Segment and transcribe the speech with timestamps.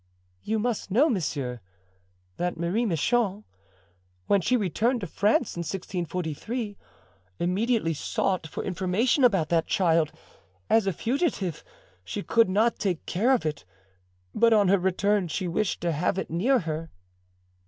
[0.41, 1.59] "You must know, monsieur,
[2.37, 3.43] that Marie Michon,
[4.25, 6.75] when she returned to France in 1643,
[7.37, 10.11] immediately sought for information about that child;
[10.71, 11.63] as a fugitive
[12.03, 13.63] she could not take care of it,
[14.33, 16.89] but on her return she wished to have it near her."